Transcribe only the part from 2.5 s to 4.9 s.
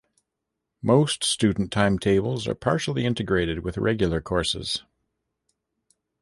partially integrated with regular courses.